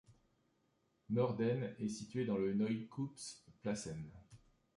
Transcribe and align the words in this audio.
Noorden 1.11 1.75
est 1.77 1.87
situé 1.87 2.25
sur 2.25 2.39
les 2.39 2.55
Nieuwkoopse 2.55 3.45
Plassen. 3.61 4.09